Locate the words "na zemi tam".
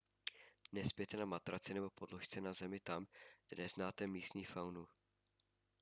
2.41-3.07